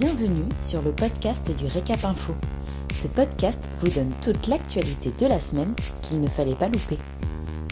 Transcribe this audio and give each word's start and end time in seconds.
Bienvenue 0.00 0.48
sur 0.60 0.80
le 0.80 0.92
podcast 0.92 1.54
du 1.58 1.66
Récap 1.66 2.02
Info. 2.06 2.32
Ce 2.90 3.06
podcast 3.06 3.62
vous 3.80 3.90
donne 3.90 4.10
toute 4.22 4.46
l'actualité 4.46 5.12
de 5.18 5.26
la 5.26 5.38
semaine 5.38 5.74
qu'il 6.00 6.22
ne 6.22 6.26
fallait 6.26 6.54
pas 6.54 6.68
louper. 6.68 6.96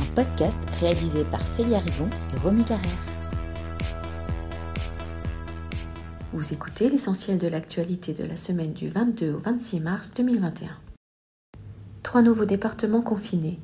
Un 0.00 0.12
podcast 0.12 0.56
réalisé 0.80 1.22
par 1.22 1.40
Célia 1.42 1.78
Rivon 1.78 2.08
et 2.34 2.40
Romy 2.40 2.64
Carrère. 2.64 2.98
Vous 6.32 6.52
écoutez 6.52 6.88
l'essentiel 6.88 7.38
de 7.38 7.46
l'actualité 7.46 8.12
de 8.12 8.24
la 8.24 8.34
semaine 8.34 8.72
du 8.72 8.88
22 8.88 9.34
au 9.34 9.38
26 9.38 9.78
mars 9.78 10.12
2021. 10.16 10.70
Trois 12.02 12.22
nouveaux 12.22 12.44
départements 12.44 13.02
confinés. 13.02 13.60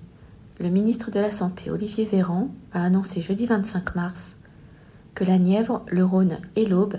Le 0.60 0.68
ministre 0.68 1.10
de 1.10 1.18
la 1.18 1.32
Santé, 1.32 1.68
Olivier 1.72 2.04
Véran, 2.04 2.54
a 2.72 2.84
annoncé 2.84 3.22
jeudi 3.22 3.44
25 3.44 3.96
mars 3.96 4.38
que 5.16 5.24
la 5.24 5.38
Nièvre, 5.38 5.84
le 5.88 6.04
Rhône 6.04 6.38
et 6.54 6.64
l'Aube 6.64 6.98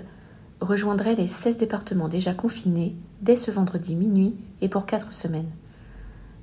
rejoindraient 0.60 1.14
les 1.14 1.28
16 1.28 1.58
départements 1.58 2.08
déjà 2.08 2.34
confinés 2.34 2.96
dès 3.20 3.36
ce 3.36 3.50
vendredi 3.50 3.94
minuit 3.94 4.36
et 4.60 4.68
pour 4.68 4.86
4 4.86 5.12
semaines. 5.12 5.50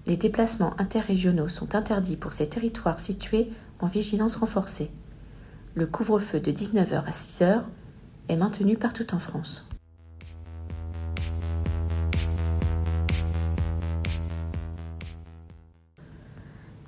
Les 0.08 0.18
déplacements 0.18 0.74
interrégionaux 0.80 1.48
sont 1.48 1.76
interdits 1.76 2.18
pour 2.18 2.34
ces 2.34 2.50
territoires 2.50 3.00
situés 3.00 3.52
en 3.80 3.88
vigilance 3.88 4.36
renforcée. 4.36 4.92
Le 5.76 5.86
couvre-feu 5.86 6.40
de 6.40 6.52
19h 6.52 7.06
à 7.06 7.12
6h 7.12 7.62
est 8.30 8.36
maintenu 8.36 8.78
partout 8.78 9.14
en 9.14 9.20
France. 9.20 9.68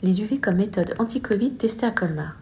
Les 0.02 0.22
UV 0.22 0.40
comme 0.42 0.58
méthode 0.58 0.96
anti-Covid 1.00 1.54
testée 1.54 1.86
à 1.86 1.92
Colmar. 1.92 2.42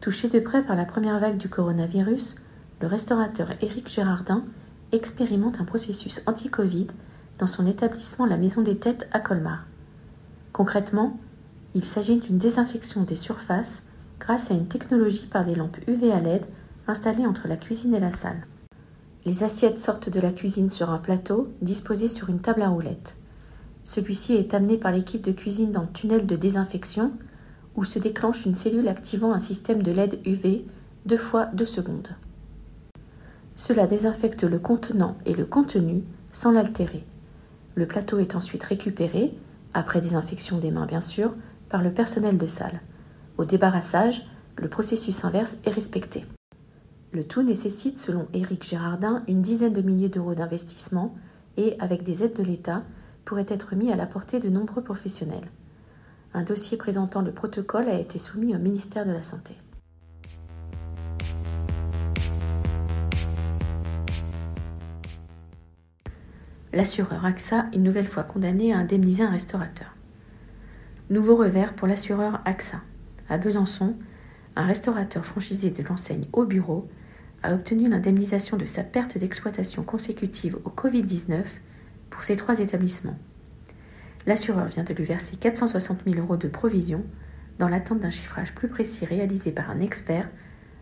Touché 0.00 0.28
de 0.28 0.38
près 0.38 0.62
par 0.62 0.76
la 0.76 0.84
première 0.84 1.18
vague 1.18 1.36
du 1.36 1.48
coronavirus, 1.48 2.36
le 2.80 2.86
restaurateur 2.86 3.50
Éric 3.60 3.88
Gérardin 3.88 4.44
expérimente 4.92 5.60
un 5.60 5.64
processus 5.64 6.22
anti-Covid 6.26 6.88
dans 7.38 7.46
son 7.46 7.66
établissement 7.66 8.26
La 8.26 8.36
Maison 8.36 8.62
des 8.62 8.76
Têtes 8.76 9.08
à 9.12 9.20
Colmar. 9.20 9.66
Concrètement, 10.52 11.18
il 11.74 11.84
s'agit 11.84 12.18
d'une 12.18 12.38
désinfection 12.38 13.02
des 13.02 13.16
surfaces 13.16 13.84
grâce 14.20 14.50
à 14.50 14.54
une 14.54 14.68
technologie 14.68 15.26
par 15.26 15.44
des 15.44 15.54
lampes 15.54 15.78
UV 15.88 16.12
à 16.12 16.20
LED 16.20 16.46
installées 16.86 17.26
entre 17.26 17.48
la 17.48 17.56
cuisine 17.56 17.94
et 17.94 18.00
la 18.00 18.12
salle. 18.12 18.44
Les 19.24 19.42
assiettes 19.42 19.80
sortent 19.80 20.10
de 20.10 20.20
la 20.20 20.32
cuisine 20.32 20.70
sur 20.70 20.90
un 20.90 20.98
plateau 20.98 21.48
disposé 21.62 22.08
sur 22.08 22.28
une 22.28 22.40
table 22.40 22.62
à 22.62 22.68
roulettes. 22.68 23.16
Celui-ci 23.82 24.34
est 24.34 24.54
amené 24.54 24.76
par 24.76 24.92
l'équipe 24.92 25.22
de 25.22 25.32
cuisine 25.32 25.72
dans 25.72 25.82
le 25.82 25.92
tunnel 25.92 26.26
de 26.26 26.36
désinfection 26.36 27.10
où 27.74 27.84
se 27.84 27.98
déclenche 27.98 28.46
une 28.46 28.54
cellule 28.54 28.88
activant 28.88 29.32
un 29.32 29.38
système 29.38 29.82
de 29.82 29.92
LED 29.92 30.20
UV 30.26 30.66
deux 31.06 31.16
fois 31.16 31.46
deux 31.46 31.66
secondes. 31.66 32.08
Cela 33.56 33.86
désinfecte 33.86 34.42
le 34.44 34.58
contenant 34.58 35.16
et 35.26 35.34
le 35.34 35.44
contenu 35.44 36.02
sans 36.32 36.50
l'altérer. 36.50 37.04
Le 37.76 37.86
plateau 37.86 38.18
est 38.18 38.34
ensuite 38.34 38.64
récupéré, 38.64 39.34
après 39.74 40.00
désinfection 40.00 40.58
des 40.58 40.70
mains 40.70 40.86
bien 40.86 41.00
sûr, 41.00 41.34
par 41.68 41.82
le 41.82 41.92
personnel 41.92 42.38
de 42.38 42.46
salle. 42.46 42.80
Au 43.38 43.44
débarrassage, 43.44 44.22
le 44.56 44.68
processus 44.68 45.24
inverse 45.24 45.58
est 45.64 45.70
respecté. 45.70 46.24
Le 47.12 47.24
tout 47.24 47.42
nécessite, 47.42 47.98
selon 47.98 48.26
Éric 48.32 48.64
Gérardin, 48.64 49.22
une 49.28 49.42
dizaine 49.42 49.72
de 49.72 49.82
milliers 49.82 50.08
d'euros 50.08 50.34
d'investissement 50.34 51.14
et, 51.56 51.76
avec 51.78 52.02
des 52.02 52.24
aides 52.24 52.36
de 52.36 52.42
l'État, 52.42 52.82
pourrait 53.24 53.46
être 53.48 53.74
mis 53.76 53.92
à 53.92 53.96
la 53.96 54.06
portée 54.06 54.40
de 54.40 54.48
nombreux 54.48 54.82
professionnels. 54.82 55.48
Un 56.32 56.42
dossier 56.42 56.76
présentant 56.76 57.22
le 57.22 57.30
protocole 57.30 57.88
a 57.88 57.98
été 57.98 58.18
soumis 58.18 58.54
au 58.54 58.58
ministère 58.58 59.06
de 59.06 59.12
la 59.12 59.22
Santé. 59.22 59.56
L'assureur 66.74 67.24
AXA, 67.24 67.66
une 67.72 67.84
nouvelle 67.84 68.04
fois 68.04 68.24
condamné 68.24 68.72
à 68.72 68.78
indemniser 68.78 69.22
un 69.22 69.30
restaurateur. 69.30 69.94
Nouveau 71.08 71.36
revers 71.36 71.72
pour 71.72 71.86
l'assureur 71.86 72.42
AXA. 72.44 72.82
À 73.28 73.38
Besançon, 73.38 73.94
un 74.56 74.66
restaurateur 74.66 75.24
franchisé 75.24 75.70
de 75.70 75.84
l'enseigne 75.84 76.26
Au 76.32 76.44
Bureau 76.44 76.88
a 77.44 77.54
obtenu 77.54 77.88
l'indemnisation 77.88 78.56
de 78.56 78.64
sa 78.64 78.82
perte 78.82 79.18
d'exploitation 79.18 79.84
consécutive 79.84 80.58
au 80.64 80.70
Covid-19 80.70 81.44
pour 82.10 82.24
ses 82.24 82.36
trois 82.36 82.58
établissements. 82.58 83.18
L'assureur 84.26 84.66
vient 84.66 84.82
de 84.82 84.94
lui 84.94 85.04
verser 85.04 85.36
460 85.36 86.00
000 86.08 86.18
euros 86.18 86.36
de 86.36 86.48
provision 86.48 87.04
dans 87.60 87.68
l'attente 87.68 88.00
d'un 88.00 88.10
chiffrage 88.10 88.52
plus 88.52 88.68
précis 88.68 89.04
réalisé 89.04 89.52
par 89.52 89.70
un 89.70 89.78
expert 89.78 90.28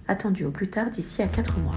attendu 0.08 0.46
au 0.46 0.52
plus 0.52 0.68
tard 0.68 0.88
d'ici 0.88 1.20
à 1.20 1.28
4 1.28 1.58
mois. 1.58 1.76